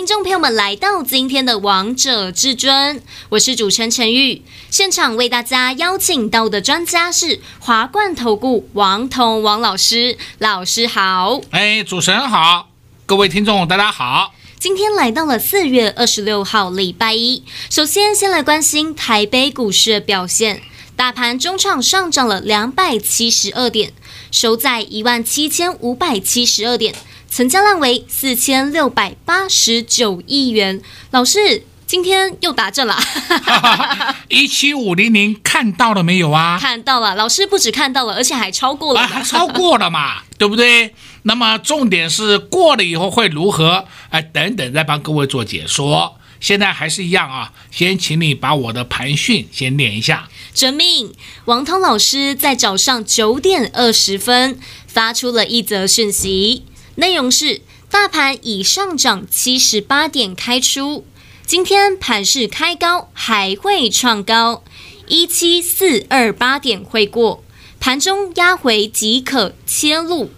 [0.00, 2.96] 听众朋友们来到今天的《王者至尊》，
[3.28, 4.40] 我是主持人陈玉。
[4.70, 11.42] 现场为大家邀请到的专家是华冠投顾王彤王老师，老师好。
[11.50, 12.70] 哎，主持人好，
[13.04, 14.32] 各位听众大家好。
[14.58, 17.44] 今天来到了四月二十六号，礼拜一。
[17.68, 20.62] 首先，先来关心台北股市的表现。
[20.96, 23.92] 大盘中场上涨了两百七十二点，
[24.30, 26.94] 收在一万七千五百七十二点，
[27.30, 30.82] 成交量为四千六百八十九亿元。
[31.12, 32.98] 老师，今天又达阵了。
[34.28, 36.58] 一七五零零看到了没有啊？
[36.60, 39.06] 看到了，老师不止看到了，而且还超过了。
[39.06, 40.22] 还超过了嘛？
[40.36, 40.92] 对不对？
[41.22, 43.86] 那么重点是过了以后会如何？
[44.10, 46.16] 哎，等等，再帮各位做解说。
[46.40, 50.28] 现在还是一样啊，先请你把我的盘讯先念一下。
[50.52, 51.12] 遵命，
[51.44, 56.64] 王涛老师在早上九点二十分发出了一则讯息，
[57.00, 61.06] 内容是：大盘已上涨七十八点开出，
[61.46, 64.62] 今天盘势开高还会创高，
[65.06, 67.42] 一七四二八点会过，
[67.80, 70.30] 盘中压回即可切入。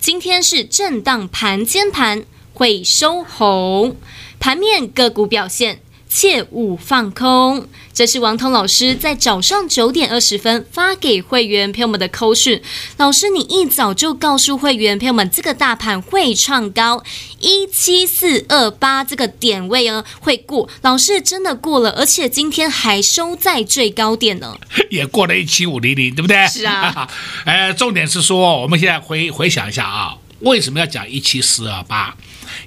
[0.00, 3.96] 今天是震荡盘间盘，会收红。
[4.40, 7.66] 盘面个股表现，切勿放空。
[7.94, 12.60] 这是王彤老师在早上九点二十分发给会员朋友们的扣讯。
[12.96, 17.04] 老师，你一早就告诉会员朋友们，这个大盘会创高
[17.38, 20.68] 一七四二八这个点位呢，会过。
[20.82, 24.56] 老师真的过了，而且今天还收在最高点呢，
[24.90, 26.46] 也过了一七五零零，对不对？
[26.48, 27.08] 是啊。
[27.44, 32.16] 哎，重点是说，我们现在回回想一下啊，为什么要讲一七四二八？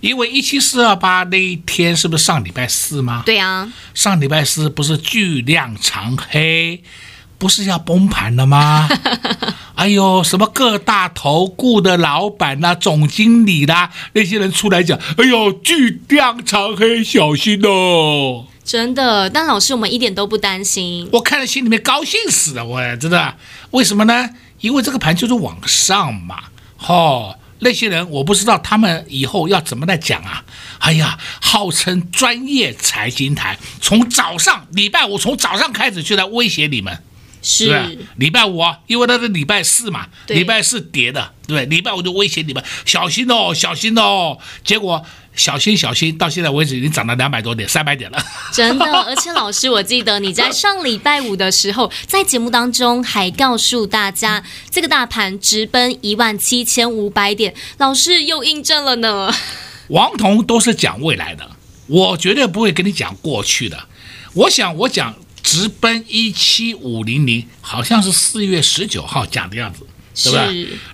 [0.03, 3.23] 因为一七四二八那一天是不是上礼拜四吗？
[3.25, 6.83] 对啊，上礼拜四不是巨量长黑，
[7.37, 8.89] 不是要崩盘了吗？
[9.75, 18.47] 哎呦，什么各大投顾的老板呐、啊、总经理啦、啊，那些人出来讲，哎呦，巨量长黑，小心哦！
[18.65, 23.35] 真的，但老师我们一点都不担心，我看了心里面高兴死了，我真的，
[23.71, 24.31] 为什么呢？
[24.59, 26.43] 因为这个盘就是往上嘛，
[26.87, 27.37] 哦。
[27.63, 30.43] 那些人我不知道他们以后要怎么来讲啊！
[30.79, 37.01] 哎呀，号称专业财经台，从早上礼拜五从早上开始就在威胁你们，
[37.43, 45.05] 是，是礼拜五啊，因为那是礼拜四嘛，礼拜四跌的，对，礼拜五就威胁你们小心哦，小心哦，结果。
[45.35, 48.23] 小心小心，到现在为止已经涨了两百多点，三百点了。
[48.51, 59.33] 真的，而且老师，我记得你在上礼拜五的时候，在节目当中还告诉大家，这个大盘直奔一万七千五百点，老师又印证了呢。
[59.87, 61.49] 王彤都是讲未来的，
[61.87, 63.87] 我绝对不会跟你讲过去的。
[64.35, 69.85] 我想我讲直奔一七五零零，好像是四月十九号讲的样子。
[70.15, 70.47] 是吧？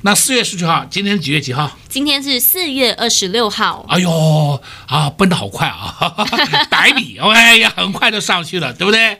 [0.03, 1.77] 那四月十九号，今天是几月几号？
[1.89, 3.85] 今天是四月二十六号。
[3.89, 5.93] 哎呦，啊，奔得好快啊！
[6.71, 9.19] 百米，哎呀，很快就上去了，对不对？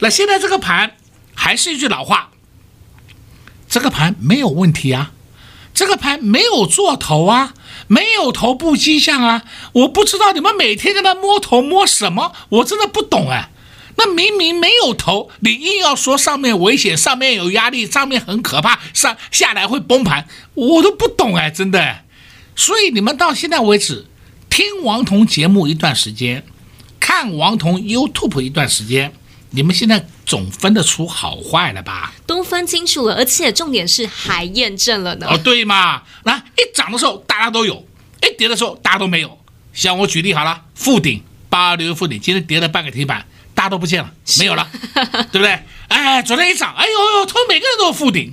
[0.00, 0.98] 那现在这个盘
[1.34, 2.28] 还是一句老话，
[3.70, 5.12] 这个盘没有问题啊，
[5.72, 7.54] 这个盘没有做头啊，
[7.86, 13.48] 没有头部迹象啊，我不知道你们每天在那摸头摸什么，我真的不懂哎。
[14.00, 22.04] 那明明没有头，你硬要说上面危险，上面有压力，上面很可怕，上下来会崩盘，我都不懂哎，真的。
[22.54, 24.06] 所以你们到现在为止，
[24.48, 26.44] 听王彤节目一段时间，
[27.00, 29.12] 看王彤 YouTube 一段时间，
[29.50, 32.14] 你们现在总分得出好坏了吧？
[32.24, 35.26] 都分清楚了，而且重点是还验证了呢。
[35.28, 37.84] 哦，对嘛，那一涨的时候大家都有，
[38.22, 39.36] 一跌的时候大家都没有。
[39.72, 43.26] 像我举例好了，富鼎八二六富鼎今天跌了半个停板。
[43.58, 44.08] 大家都不见了，
[44.38, 44.68] 没有了，
[45.32, 45.58] 对不对？
[45.88, 48.32] 哎，昨天一涨，哎呦呦，他们每个人都有负顶。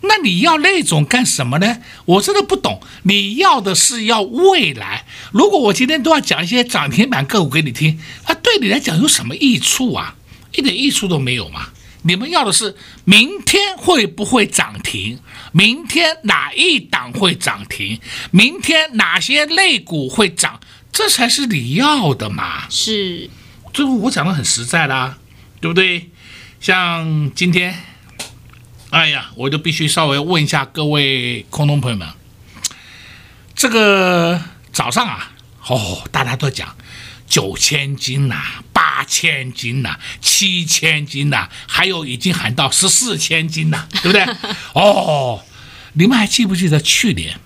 [0.00, 1.82] 那你要那种干什么呢？
[2.06, 2.80] 我真的不懂。
[3.02, 5.04] 你要的是要未来。
[5.32, 10.14] 如果我今天都要讲一些涨停板个股给你听，啊，对你来讲有什么益处啊？
[10.52, 11.66] 一点益处都没有嘛。
[12.04, 12.74] 你们要的是
[13.04, 15.18] 明天会不会涨停？
[15.52, 18.00] 明天哪一档会涨停？
[18.30, 20.58] 明天哪些类股会涨？
[20.90, 22.66] 这才是你要的嘛。
[22.70, 23.28] 是。
[23.72, 25.18] 最后我讲的很实在啦，
[25.60, 26.10] 对不对？
[26.60, 27.74] 像今天，
[28.90, 32.06] 哎呀，我就必须稍微问一下各位空中朋友们，
[33.54, 34.40] 这个
[34.72, 35.32] 早上啊，
[35.66, 36.76] 哦，大家都讲
[37.26, 44.22] 九千斤呐、啊，八八千斤呐，七千斤呐，还有已经喊到十四千斤呐，对不对？
[44.74, 45.42] 哦，
[45.94, 47.40] 你们还记不记得去年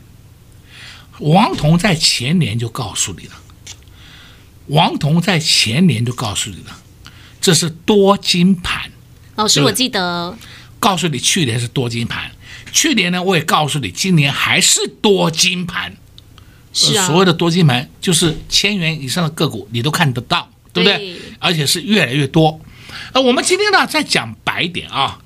[1.20, 3.32] 王彤在前年就告诉你了？
[4.68, 6.76] 王彤在前年就告诉你了，
[7.40, 8.90] 这是多金盘。
[9.36, 10.36] 老师，我记得
[10.78, 12.30] 告诉你去年是多金盘，
[12.72, 15.96] 去年呢我也告诉你，今年还是多金盘。
[16.72, 20.98] 是啊，所谓的多金盘就是千元以上的个股，你都看得到，对不对？
[20.98, 22.60] 对，而且是越来越多。
[23.12, 25.19] 呃，我们今天呢再讲白一点啊，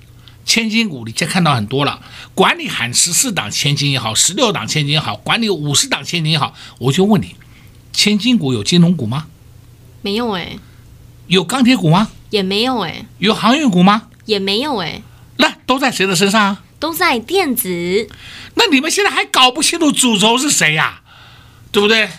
[0.45, 2.01] 千金股你先看到很多了，
[2.35, 7.35] 管你喊十四档千金也好，十六档千金也好，管你五十档千金也好，我就问你。
[7.93, 9.27] 千金股有金融股吗？
[10.03, 10.57] 没有哎。
[11.27, 12.11] 有钢铁股吗？
[12.31, 13.07] 也没有哎。
[13.19, 14.09] 有航运股吗？
[14.25, 15.03] 也没有哎。
[15.37, 16.63] 那都在谁的身上啊？
[16.79, 18.09] 都在电子。
[18.55, 21.03] 那你们现在还搞不清楚主轴是谁呀？
[21.71, 22.11] 对不对？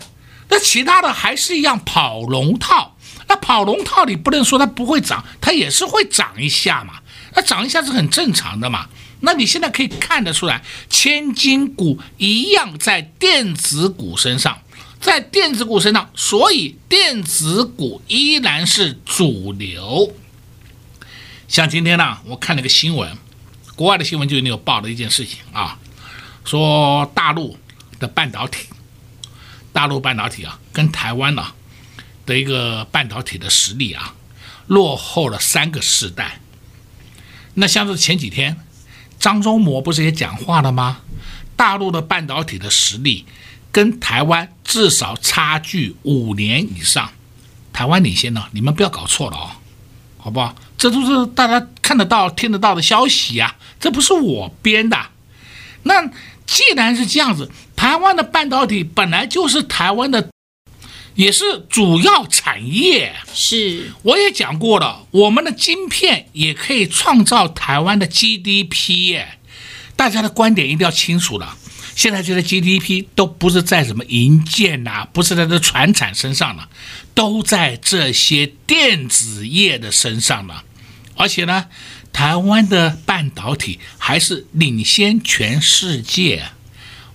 [0.49, 2.95] 那其他的还是一样跑龙套。
[3.27, 6.95] 那跑龙套你不能说它不会涨，它也是会涨一下嘛。
[7.33, 8.87] 那涨一下是很正常的嘛。
[9.21, 14.59] 那你现在可以看得出来，千金股一样在电子股身上。
[15.01, 20.13] 在电子股身上，所以电子股依然是主流。
[21.47, 23.17] 像今天呢，我看了个新闻，
[23.75, 25.79] 国外的新闻就有报的一件事情啊，
[26.45, 27.57] 说大陆
[27.99, 28.67] 的半导体，
[29.73, 31.47] 大陆半导体啊，跟台湾呢
[32.27, 34.13] 的一个半导体的实力啊，
[34.67, 36.39] 落后了三个世代。
[37.55, 38.57] 那像是前几天
[39.19, 41.01] 张忠谋不是也讲话了吗？
[41.57, 43.25] 大陆的半导体的实力。
[43.71, 47.11] 跟台湾至少差距五年以上，
[47.71, 49.51] 台湾领先呢，你们不要搞错了哦，
[50.17, 50.55] 好不好？
[50.77, 54.97] 这都是大家看得到、听得到的消息呀，这不是我编的。
[55.83, 56.07] 那
[56.45, 60.29] 既然是这样子，台湾的半导体本来就是台湾的，
[61.15, 63.15] 也是主要产业。
[63.33, 69.37] 是，我也讲过了，我们的晶片也可以创造台湾的 GDP 耶，
[69.95, 71.57] 大家的观点一定要清楚了。
[72.01, 76.67] 现在觉得 GDP 都不是在什么营建呐，不是在这船产身上了，
[77.13, 80.63] 都在这些电子业的身上了。
[81.15, 81.67] 而且呢，
[82.11, 86.45] 台湾的半导体还是领先全世界。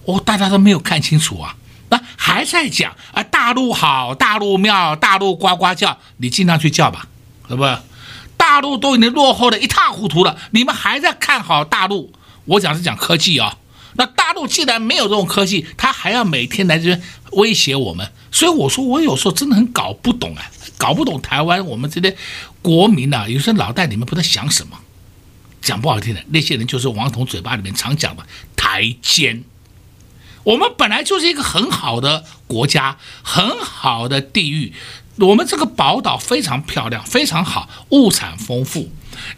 [0.04, 1.56] 哦，大家都没有看清楚啊！
[1.88, 7.08] 那还在讲啊，大陆好，大陆妙，大陆呱呱叫，你尽量去叫吧，
[7.48, 7.64] 是不？
[8.36, 12.12] 大陆都已经落后的一塌糊涂了，你们还在看好大陆？
[12.44, 13.65] 我讲是讲科技啊、哦。
[13.96, 17.02] 那大陆既然没有这种科技，他还要每天来这边
[17.32, 22.16] 威胁我们，所以我说我有时候真的很搞不懂啊，搞不懂台湾我们这些
[22.62, 24.78] 国民、啊，有时候脑袋里面不知道想什么，
[25.60, 28.24] 讲不好听的，那些人就是王彤嘴巴里面常讲的
[28.56, 29.44] 台奸。
[30.44, 34.72] 我们本来就是一个很好的国家，很好的地域，
[35.18, 38.88] 我们这个宝岛非常漂亮，非常好，物产丰富。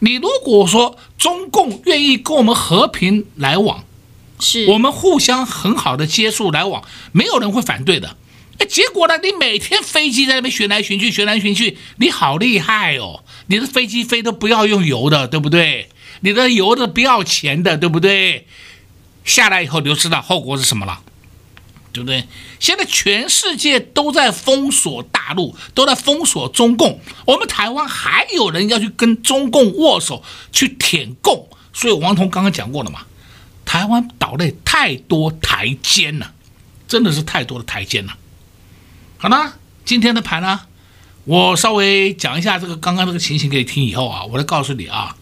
[0.01, 3.85] 你如果说中共愿意跟我们和平来往，
[4.41, 8.17] 是我们互相很好的接触来往，没有人会反对的。
[8.59, 9.17] 哎，结果呢？
[9.19, 13.23] 你每天飞机在那边旋来旋去，旋来旋去，你好厉害哦！
[13.47, 15.89] 你的飞机飞都不要用油的，对不对？
[16.23, 18.49] 你的油的不要钱的，对不对？
[19.25, 21.01] 下来以后你就知道后果是什么了，
[21.93, 22.27] 对不对？
[22.59, 31.49] 现在全世界都在封锁大陆，都在封锁中共，我们台湾还有人要去跟中共握手，去舔共。
[31.73, 33.03] 所以王彤刚刚讲过了嘛。
[33.69, 36.33] 台湾岛内太多台奸了，
[36.89, 38.17] 真的是太多的台奸了。
[39.19, 40.61] 好了，今天的盘呢，
[41.25, 45.15] 我稍微讲一下这个刚刚这个情形给你听以后啊，我来告诉你啊，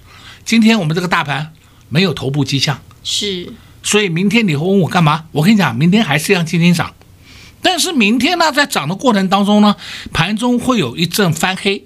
[0.45, 1.55] 今天我们这个大盘
[1.89, 5.25] 没有头部迹象，是，所以明天你会问我干嘛？
[5.33, 6.95] 我跟你讲，明天还是要今天涨，
[7.61, 9.75] 但是明天呢，在涨的过程当中呢，
[10.13, 11.85] 盘中会有一阵翻黑，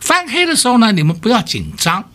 [0.00, 2.08] 翻黑的时候呢，你们不要紧张。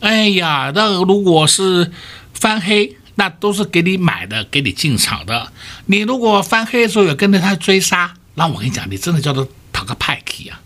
[0.00, 1.90] 哎呀，那如果是
[2.34, 5.52] 翻黑，那都是给你买的，给你进场的。
[5.86, 10.60] 你如果翻黑的时候有跟着他追杀，那我跟你讲，你真的叫做讨个派气啊！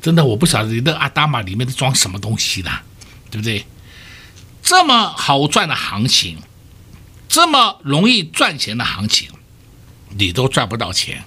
[0.00, 2.84] 真的，我不晓得你的阿达玛里面都装什么东西啦，
[3.28, 3.66] 对不对？
[4.62, 6.38] 这么好赚的行情，
[7.28, 9.28] 这么容易赚钱的行情，
[10.16, 11.24] 你都赚不到钱。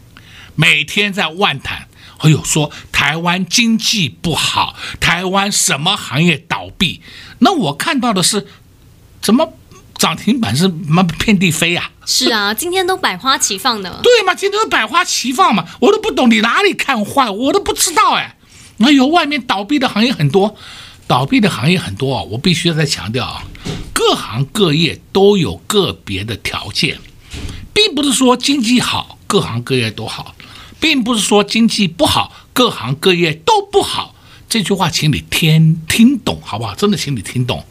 [0.56, 7.02] 每天在万谈，哎呦，说台湾经济不好，台湾什么行业倒闭？
[7.40, 8.48] 那我看到的是，
[9.22, 9.56] 怎么？
[10.00, 12.08] 涨停板是什遍地飞呀、啊？
[12.08, 14.00] 是啊，今天都百花齐放的。
[14.02, 18.38] 对嘛，今天都百花齐放嘛，我都不懂你哪里看坏，我都不知道哎。
[18.78, 20.56] 那有外面倒闭的行业很多，
[21.06, 23.44] 倒闭的行业很多啊，我必须要再强调啊，
[23.94, 26.98] 各行各业都有个别的条件，
[27.74, 30.34] 并不是说经济好各行各业都好，
[30.80, 34.16] 并不是说经济不好各行各业都不好，
[34.48, 36.74] 这句话请你听听懂，好不好？
[36.74, 37.62] 真的，请你听懂。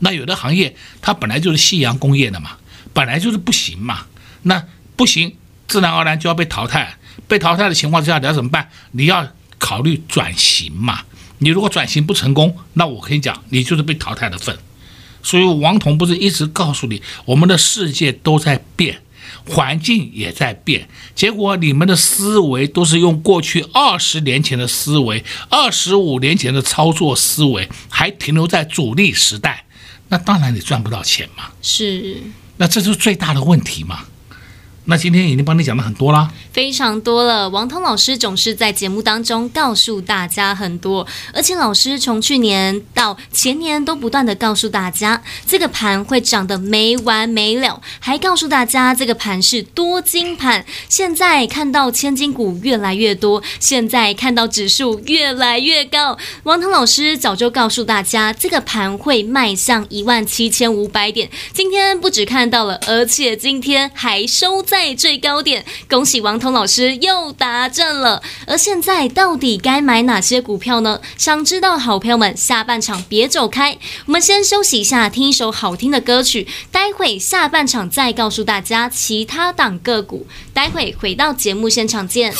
[0.00, 2.52] 那有的行业它本来就是夕阳工业的嘛，
[2.92, 4.06] 本来就是不行嘛，
[4.42, 4.64] 那
[4.96, 5.36] 不行，
[5.66, 6.96] 自然而然就要被淘汰。
[7.26, 8.68] 被淘汰的情况之下，你要怎么办？
[8.92, 11.00] 你要考虑转型嘛。
[11.38, 14.56] 你如果转型不成功，那我跟你讲，你就是被淘汰的份。
[15.22, 19.00] 所以王彤不是一直告诉你，我们的世界都在变。
[19.46, 29.64] 环境也在变，结果你们的思维都是用过去二十年前的思维，二十五年前的操作思维，还停留在主力时代，
[30.08, 31.44] 那当然你赚不到钱嘛。
[31.62, 32.16] 是，
[32.56, 34.04] 那这就是最大的问题嘛。
[34.86, 37.48] 那今天已经帮你讲了很多啦，非常多了。
[37.48, 50.66] 王通老师总是在节目当中告诉大家很多，而且老师从去年到前年都不断的告诉大家，这个盘会涨得没完没了，还告诉大家这个盘是多金盘。
[50.90, 56.18] 现在看到千金股越来越多，现在看到指数越来越高。
[56.42, 61.30] 王通老师早就告诉大家，这个盘会迈向一万七千五百点。
[61.54, 64.94] 今天不只看到了，而且今天还收在。
[64.94, 68.22] 最高点，恭喜王彤老师又达阵了。
[68.46, 71.00] 而现在到底该买哪些股票呢？
[71.16, 73.76] 想知道好朋友们，下半场别走开，
[74.06, 76.46] 我们先休息一下，听一首好听的歌曲。
[76.70, 80.26] 待会下半场再告诉大家其他档个股。
[80.52, 82.32] 待会回到节目现场见。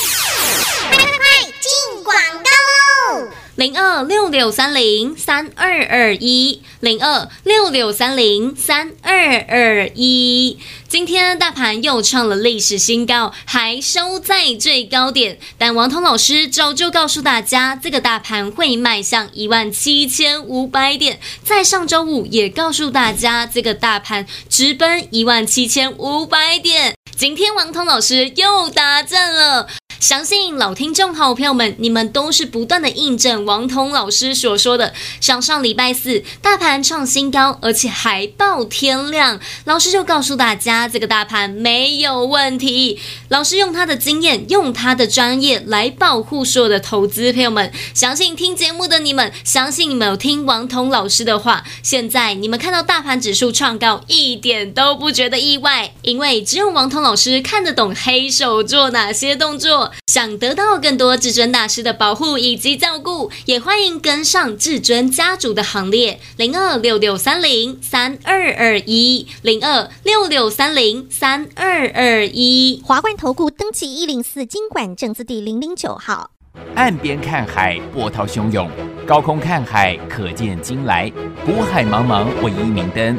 [3.57, 10.59] 零二六六三零三二二一，零二六六三零三二二一。
[10.89, 15.39] 今天大盘又创了历史新高，还收在最高点。
[15.57, 21.21] 但王彤老师早就告诉大家，这个大盘会迈向一万七千五百点。
[21.45, 26.97] 在上周五也告诉大家，这个大盘直奔一万七千五百点。
[27.17, 29.69] 今天王彤老师又达阵了。
[30.05, 34.93] 相信老听众好朋友们，你们都是不断的印证王彤老师所说的。
[35.19, 43.01] 像上礼拜四，大盘创新高，而且还爆天量，老师就告诉大家，这个大盘没有问题。
[43.29, 47.73] 老师用他的经验，用他的专业来保护所有的投资朋友们。
[47.95, 51.65] 相信听节目的你们，相信你们有听王彤老师的话。
[51.83, 59.93] 现在你们看到大盘指数创高，一点都不觉得意外，因为只有王彤老师看得懂黑手做哪些动作。
[60.07, 66.21] 想得到更多至尊大师的保护以及照顾，也欢迎跟上至尊家族的行列。
[66.37, 72.83] 零二六六三零三二二一，零二六六三零三二二一。
[72.85, 76.31] 华冠投顾登记一零四经管证字第零零九号。
[76.77, 78.69] 岸边看海，波涛汹涌；
[79.05, 81.11] 高空看海，可见金来。
[81.45, 83.19] 古海茫茫，唯一明灯。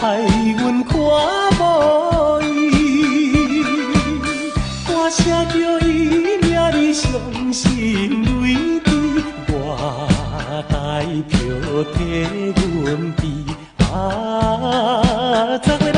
[0.00, 0.20] 害
[0.56, 0.96] 阮看
[1.58, 2.46] 无伊，
[4.86, 5.88] 我声着伊
[6.22, 6.46] 名字
[6.94, 8.88] 伤心泪滴，
[9.48, 9.52] 我
[10.68, 10.72] 代
[11.28, 11.34] 票
[11.94, 11.98] 替
[12.54, 13.20] 阮悲
[13.92, 15.97] 啊，十月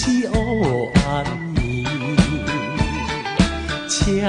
[0.00, 1.26] 息乌暗
[1.56, 1.58] 暝。
[3.88, 4.20] 车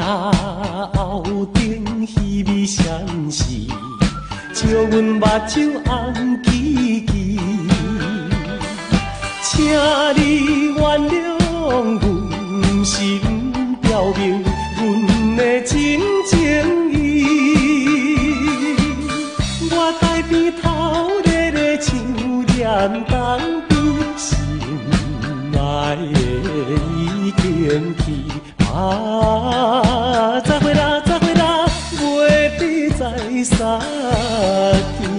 [0.96, 1.24] 后
[1.54, 2.84] 顶稀微闪
[3.30, 3.70] 烁，
[4.52, 7.40] 招阮目睭红记记。
[9.44, 9.64] 请
[10.18, 11.14] 你原谅
[12.00, 12.92] 阮，是
[13.28, 13.30] 毋
[13.84, 14.44] 表明
[14.76, 16.34] 阮的真情
[16.92, 16.98] 意。
[19.70, 20.66] 我在边头
[21.26, 21.94] 热热像
[22.48, 22.58] 念
[23.08, 23.59] 当边，心
[25.60, 26.08] 爱的
[26.96, 28.04] 已经去
[28.66, 30.40] 啊！
[30.40, 33.12] 再会啦，再会啦，袂比再
[33.44, 35.10] 相见。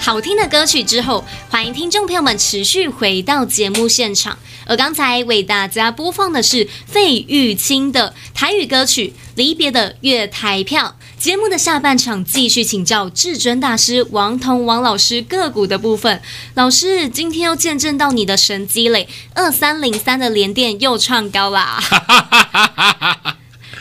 [0.00, 4.38] 好听的歌曲之后，欢迎听众朋友们持续回到节目现场。
[4.68, 10.96] 而刚才为大家播放的是费玉清的台语歌曲《离别的月台票》。
[11.18, 16.20] 节目的下半场继续请教至尊大师王彤王老师个股的部分。
[16.54, 21.80] 老师，今天又见证到你的神机嘞，二三零三的联电又创高啦！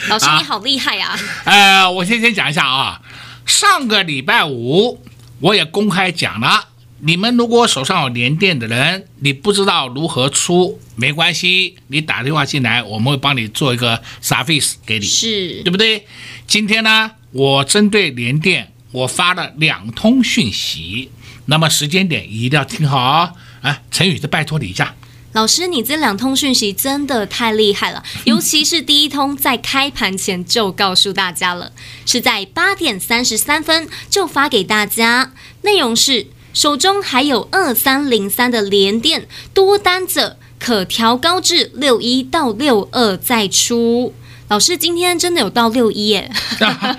[0.07, 1.19] 老师你好厉害啊！
[1.43, 3.01] 呃，我先先讲一下啊，
[3.45, 5.01] 上个礼拜五
[5.41, 6.69] 我也公开讲了，
[7.01, 16.07] 你们如果手上有联电的人，你不知道如何出，没关系，你打电话进来，我们会帮你做一个 service 给你，是对不对？
[16.47, 21.11] 今天呢，我针对联电，我发了两通讯息，
[21.47, 23.33] 那么时间点一定要听好啊！
[23.61, 24.95] 啊，陈宇，这拜托你一下。
[25.33, 31.73] 老师，你这两通讯息真的太厉害了，尤其是第一通在开盘前就告诉大家了，
[32.05, 44.13] 是在八点三十三分就发给大家，内容是手中还有二三零三的连电多单者可调高至六一到六二再出。
[44.47, 46.31] 老师今天真的有到六一耶，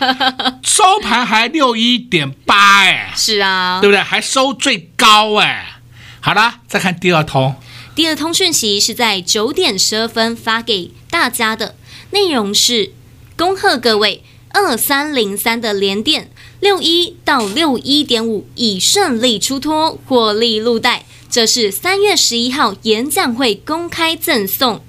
[0.64, 4.02] 收盘还六一点八哎，是啊，对不对？
[4.02, 5.78] 还收最高哎。
[6.20, 7.54] 好了，再看第二通。
[7.94, 11.76] 第二通讯息是在九点十二分发给大家的，
[12.10, 12.92] 内容是：
[13.36, 21.04] 恭贺各位二三零三的联电六一到六一点五已顺利出脱，获利入袋。
[21.30, 24.82] 这是三月十一号演讲会公开赠送。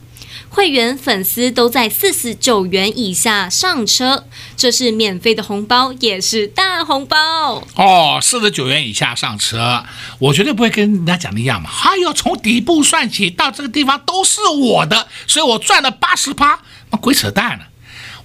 [0.58, 8.18] 会员粉丝都在四十九元以下上车，这是免费的红包，也是大红包哦。
[8.20, 9.86] 四十九元以下上车，
[10.18, 11.70] 我绝对不会跟人家讲的一样嘛。
[11.70, 17.68] 还有从底部算起到这个地方都是我的，所以我赚了八十八，那鬼扯淡了。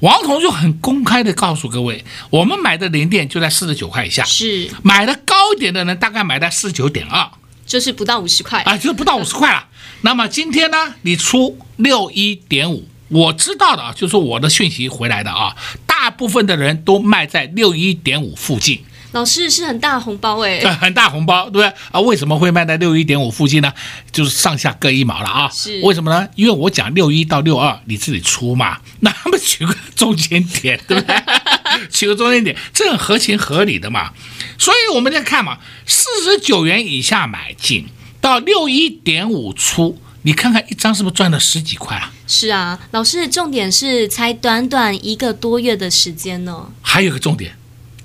[0.01, 7.29] 王彤就很公开的告诉各位，我们买的联电就在四十九块以下，是买的高一点的人大概买在四十九点二，
[7.66, 9.66] 就是不到五十块啊，就是不到五十块了。
[10.03, 18.83] 那么今天呢，你出六一点五，我知道的啊，就是我的讯息回来的啊，大部分的人都卖在六一点五附近。
[19.12, 22.01] 老师是很大红包哎， 很大红包，对不对啊？
[22.01, 23.72] 为什么会卖在六一点五附近呢？
[24.11, 25.48] 就是上下各一毛了啊。
[25.51, 26.27] 是为什么呢？
[26.35, 31.16] 因为我讲六一到六二，你自己出嘛， 那么取个中间点，对不对？
[31.90, 34.12] 取个中间点，这很合情合理的嘛。
[34.59, 37.87] 所以我们在看嘛，四十九元以下买进。
[38.20, 42.12] 到六一点五出，你看看一张是不是赚了十几块啊？
[42.29, 46.70] 是啊，老师，重点是才短短一个多月的时间呢。
[46.81, 47.57] 还有一个重点，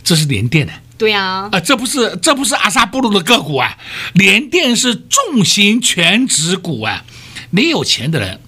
[0.03, 0.73] 这是连电的。
[0.97, 3.77] 对啊，啊、呃，这不是这不是阿萨布鲁的个股啊，
[4.13, 7.03] 联电是重型全值股啊。
[7.51, 8.39] 你有钱的人，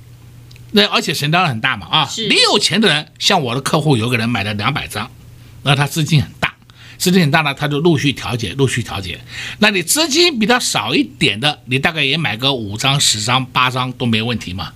[0.72, 5.12] 那而且成交量很大嘛啊，你有钱的人，像我的客户有个人买了两百张，
[5.64, 6.39] 那他资金很大。
[7.00, 9.20] 资金很大呢，他就陆续调节，陆续调节。
[9.60, 14.74] 那你资金比较少一点的，你大概也买个五张、十张、八张都没问题嘛。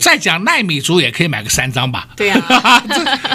[0.00, 2.08] 再讲耐米族也可以买个三张吧。
[2.16, 2.82] 对呀、 啊，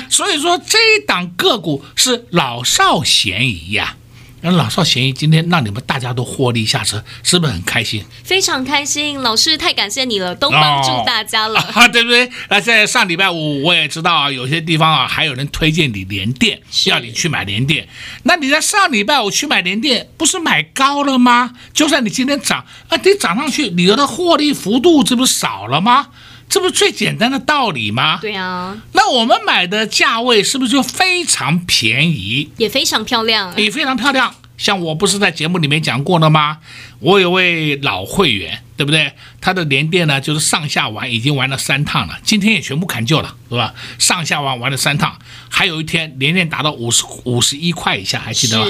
[0.09, 4.00] 所以说这一档个股是老少咸宜呀、啊。
[4.41, 8.03] 那老少咸宜，今天让你们大家都获利下车，是不是很开心？
[8.23, 12.29] 非常开心，老师太感谢你了，都帮助大家了，哦 啊、对不对？
[12.49, 17.87] 那在上礼拜五，我也知道啊，有些地方啊，还有人推荐你连电，要你去买连电。
[18.23, 21.53] 那你在上礼拜五去买连电，不是买高了吗？
[21.73, 26.07] 就算你今天涨，啊，你涨上去，你的获利幅度这不是少了吗？
[26.51, 28.19] 这不是最简单的道理吗？
[28.21, 28.77] 对啊。
[28.91, 32.51] 那我们买的价位是不是就非常便宜？
[32.57, 34.35] 也非常漂亮，也非常漂亮。
[34.57, 36.57] 像我不是在节目里面讲过了吗？
[36.99, 39.13] 我有位老会员，对不对？
[39.39, 43.73] 他的连电呢，就是上下玩已经玩了三趟了，今天也全部砍旧了，是吧？
[43.97, 45.17] 上下玩玩了三趟，
[45.49, 48.65] 还有一天连电达到五十五十一块以下，还记得吗？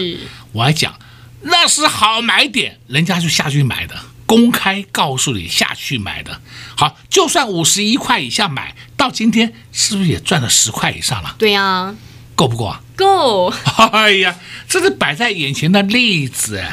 [0.51, 0.93] 我还讲
[1.41, 3.95] 那是好买点，人家就下去买的，
[4.31, 6.39] 公开告诉你下去买的。
[6.77, 11.35] 好，就算五十一块以下买到今天，是不是也赚了十块以上了？
[11.37, 11.95] 对呀、啊，
[12.33, 12.81] 够不够啊？
[12.95, 13.53] 够。
[13.91, 14.33] 哎呀，
[14.69, 16.63] 这是摆在眼前的例子。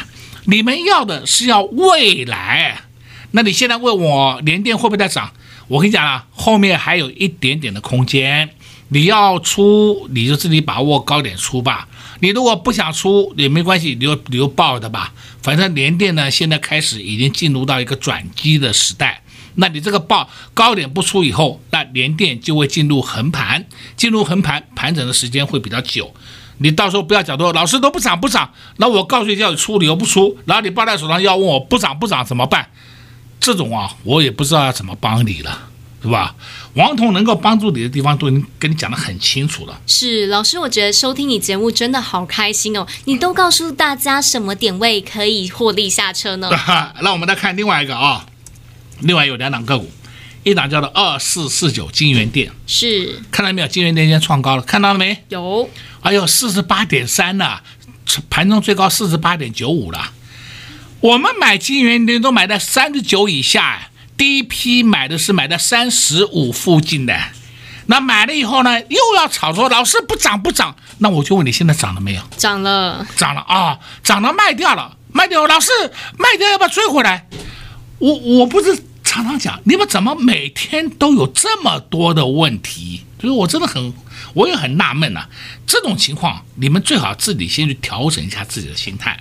[0.45, 2.83] 你们要的是要未来，
[3.33, 5.33] 那你现在问我联电会不会再涨？
[5.67, 8.51] 我跟你讲啊，后面还有一点点的空间。
[8.91, 11.89] 你要出，你就自己把握高点出吧。
[12.21, 15.13] 你如果不想出也没关系，你就你就抱着吧。
[15.41, 19.23] 反正联电呢，现在开始已经进入到一个转机的时代。
[19.55, 26.15] 那你这个报高点不出以后，那联电就会进入横盘，进入横盘盘整的时间会比较久。
[26.59, 32.69] 你到时候不要讲多，老师都不涨不涨，那我告诉你叫你出，你又不出，然后你抱在手上要问我不涨不涨怎么办？
[33.41, 35.68] 这种啊，我也不知道要怎么帮你了，
[36.03, 36.35] 是吧？
[36.75, 39.81] 王彤能够帮助你的地方都已经跟你讲得很清楚了。
[39.87, 46.51] 是老师，我觉得收听你节目真的好开心哦，你都告诉大家什么点位可以获利下车呢？
[47.03, 48.27] 那我们再看另外一个啊，
[49.01, 49.91] 另外有两档个股。
[50.45, 53.69] 一档叫做二四四九金元店，是看到没有？
[53.69, 55.25] 金元电今天创高了，看到了没？
[55.29, 55.69] 有。
[56.01, 57.59] 哎呦，四十八点三呢，
[58.31, 60.13] 盘中最高四十八点九五了。
[61.01, 67.19] 我们买金元店都买在三十九以下，第一批买的是买在三十五附近的。
[67.87, 70.77] 那买了以后呢，又要炒作，老是不涨不涨。
[70.99, 72.23] 那我就问你，现在涨了没有？
[72.37, 75.47] 涨了，涨了啊，涨了卖掉了，卖掉。
[75.47, 75.71] 老是
[76.19, 77.27] 卖掉要不要追回来？
[77.99, 78.85] 我我不是。
[79.05, 83.05] 常常讲，你们怎么每天都有这么多的问题？
[83.19, 83.95] 就是我真的很，
[84.35, 85.27] 我也很纳闷呐。
[85.67, 89.19] 这种情况，你们最好自己先去调整一下自己的心态。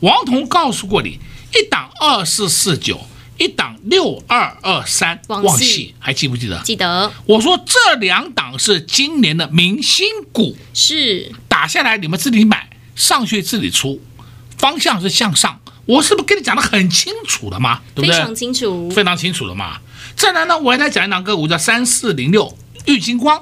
[0.00, 1.18] 王彤告诉过你，
[1.54, 3.06] 一档二四四九，
[3.44, 6.58] 一档六二二三，旺矽还记不记得？
[6.62, 7.12] 记得。
[7.26, 14.00] 我说这两档是今年的明星股，是打下来你们自己买，上去自己出，
[14.56, 15.60] 方向是向上。
[15.84, 17.82] 我是不是跟你讲得很清楚了吗？
[17.94, 18.16] 对不对？
[18.16, 19.78] 非常清楚，非常清楚了嘛。
[20.16, 23.38] 再来呢，我还来讲一档个股叫三四零六玉金光，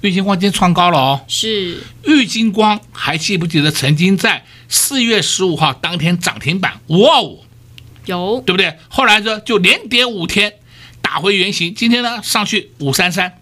[0.00, 1.20] 玉金光今天创高了哦。
[1.28, 7.44] 是玉金光，还记不记得曾经在四月十五号当天涨停板五二五？
[8.06, 8.78] 有，对不对？
[8.88, 10.54] 后来呢就连跌五天，
[11.00, 11.74] 打回原形。
[11.74, 13.38] 今天呢上去五三三，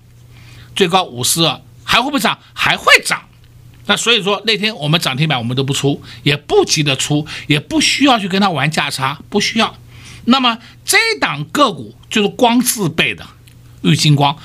[0.77, 2.38] 最高五四二，还会不会涨？
[2.53, 3.23] 还会涨。
[3.87, 9.75] 那所以说那天我们涨停板我们都不出，也不急着出，也不需要去跟他玩价差，不需要。
[10.27, 13.27] 那么这档个股就是光字辈的，
[13.83, 14.37] 玉金光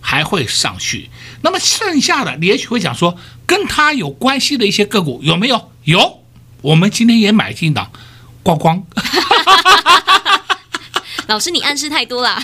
[0.00, 1.08] 还会上去。
[1.42, 5.70] 那么剩下的你也许会讲说，跟他有关系的一些个股有没有？
[5.84, 6.24] 有，
[6.60, 7.90] 我们今天也买进档
[8.44, 8.80] 光光。
[11.26, 12.38] 老师，你暗示太多了。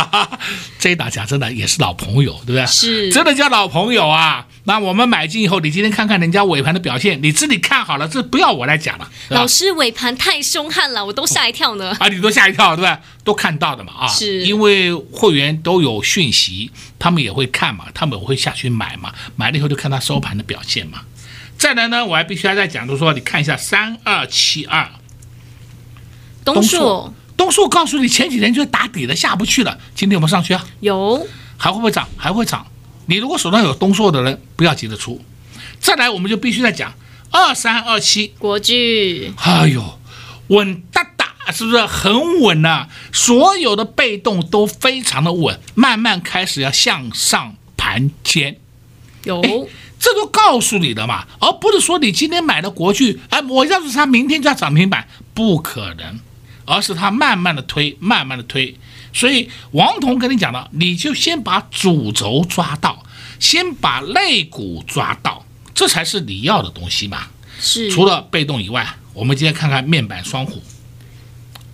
[0.80, 2.66] 这一打讲真的也是老朋友，对不对？
[2.66, 4.46] 是，真的叫老朋友啊。
[4.64, 9.06] 那我们买进以后，你今天看看人家尾盘的表现，你自己看好了，这不要我来讲了。
[9.28, 11.94] 老师尾盘太凶悍了，我都吓一跳呢。
[12.00, 12.98] 啊，你都吓一跳，对吧？
[13.22, 14.08] 都看到的嘛啊。
[14.08, 21.02] 是，因为会员都有讯息，他们也会看嘛，他们会下去买嘛，买了以后就看他收盘的表现嘛。
[21.58, 24.88] 再来呢，我还必须要再讲，就是说，你看一下三二七二，
[26.44, 27.12] 东树。
[27.36, 29.76] 东树告诉你，前几天就打底了，下不去了。
[29.96, 30.64] 今天有没有上去啊？
[30.78, 31.26] 有，
[31.56, 32.08] 还会不会涨？
[32.16, 32.64] 还会涨。
[33.06, 35.20] 你如果手上有东硕的人，不要急着出。
[35.80, 36.94] 再来，我们就必须再讲
[37.32, 39.34] 二三二七国巨。
[39.38, 39.98] 哎呦，
[40.46, 42.88] 稳哒哒，是不是很稳呐、啊？
[43.12, 48.58] 所有的被动都非常的稳，慢慢开始要向上盘肩。
[49.24, 49.42] 有，
[49.98, 56.20] 这都告诉你的嘛，而不是说你今天买的国巨，哎，我要是它明天就要涨停板，不可能。
[56.66, 58.76] 而是它慢慢的推，慢慢的推，
[59.12, 63.04] 所以王彤跟你讲了，你就先把主轴抓到，
[63.38, 67.26] 先把肋骨抓到，这才是你要的东西嘛。
[67.58, 67.90] 是。
[67.90, 70.62] 除了被动以外，我们今天看看面板双虎，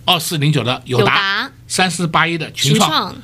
[0.05, 3.15] 二四零九的友达，三四八一的群创，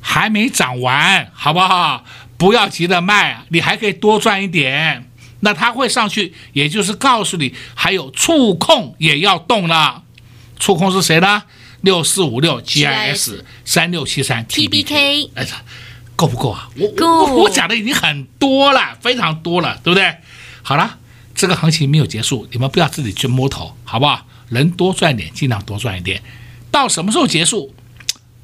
[0.00, 2.04] 还没涨完，好不好？
[2.36, 5.10] 不要急着卖，你还可以多赚一点。
[5.40, 10.02] 那它会上去，也就是告诉你，还有触控也要动了。
[10.58, 11.42] 触控是谁呢？
[11.82, 15.62] 六四五六 GIS 三六七三 TBK，哎呀，
[16.16, 16.68] 够不够啊？
[16.76, 20.16] 我我我讲的已经很多了，非常多了，对不对？
[20.62, 20.98] 好了，
[21.34, 24.26] 这个行情没有结束，你们不要自己去摸头，好不好？
[24.50, 26.22] 能多赚点，尽量多赚一点。
[26.70, 27.74] 到什么时候结束？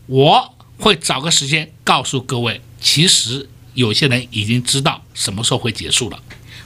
[0.07, 2.61] 我会找个时间告诉各位。
[2.81, 6.18] 其实有些人已经知道什么时候会结束了。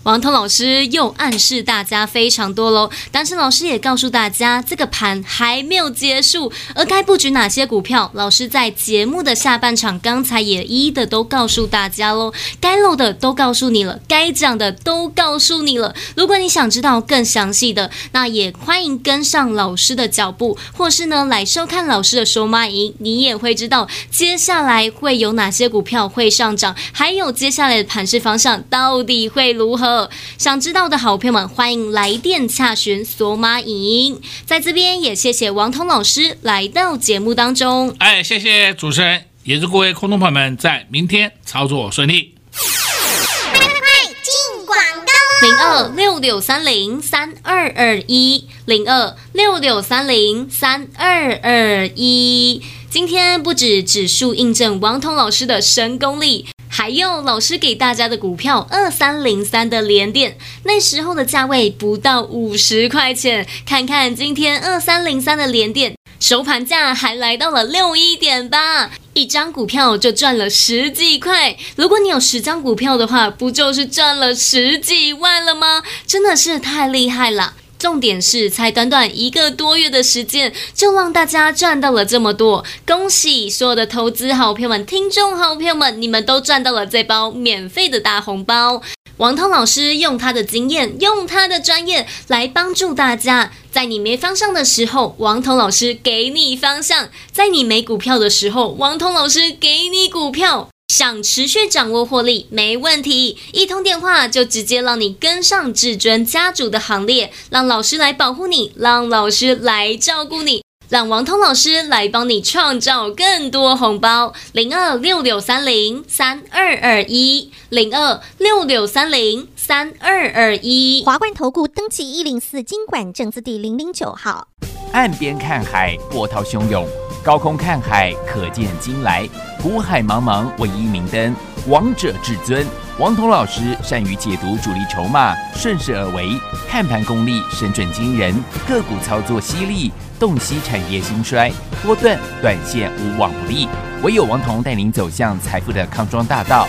[0.09, 15.95] 王涛老师又暗示大家非常多喽，但是老师也告诉大家，这个盘还没有结束，而该布局哪些股票，老师在节目的下半场刚才也一一的都告诉大家喽，该漏的都告诉你了，该讲的都告诉你了。
[16.17, 29.98] 如果你想知道更详细的，那也欢迎跟上老师的脚步，或是呢来收看老师的收麦营，你也会知道接下来会有哪些股票会上涨，还有接下来的盘势方向到底会如何。
[30.37, 34.21] 想知道的好朋友们，欢迎来电洽询索马影音。
[34.45, 37.95] 在这边也谢谢王通老师来到节目当中。
[37.99, 42.35] 哎，谢谢主持人，也祝各位空中朋友们在明天操作顺利。
[42.53, 43.89] 快快快
[44.23, 52.63] 进广告零二六六三零三二二一零二六六三零三二二一。
[52.91, 56.47] 今天不止指数印证王通老师的神功力。
[56.79, 71.57] 还有老师给大家的股票二三零三的连电，那时候的价位不到五十块钱，看看今天二三零三的连电收盘价还来到了六一点八，一张股票就赚了十几块。
[71.75, 75.83] 如果你有十张股票的话，不就是赚了十几万了吗？
[76.07, 77.55] 真的是太厉害了。
[77.79, 88.83] 重点是，才短短一个多月的时间，就让大家赚到了这么多，恭喜所有的投资好朋友们、听众好朋友们，你们都赚到了这包免费的大红包。
[89.19, 100.69] 王涛老师用他的经验，用他的专业来帮助大家，在你没方向的时候，王涛老师给你方向；在你没股票的时候，王涛老师给你股票。
[100.89, 114.33] 想持续掌握获利，没问题，一通电话就直接让你跟上至尊家族的行列，让老师来保护你，让老师来照顾你，让王通老师来帮你创造更多红包。
[114.53, 121.05] 零二六六三零三二二一，零二六六三零三二二一。
[121.05, 124.49] 华冠投顾登记一零四经管证字第零零九号。
[124.93, 126.83] 岸边看海，波涛汹涌；
[127.29, 129.29] 高空看海，可见金来。
[129.63, 131.37] 股海茫茫，唯一明灯。
[131.67, 132.67] 王者至尊，
[132.99, 136.31] 王彤老师善于解读主力筹码，顺势而为，
[136.71, 138.35] 看盘功力神准惊人，
[138.67, 143.69] 个股操作犀利，洞悉产业兴衰，波段短线无往不利。
[144.03, 146.67] 唯有王彤带领走向财富的康庄大道。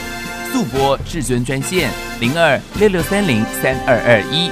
[0.52, 4.52] 速拨至尊专线零二六六三零三二二一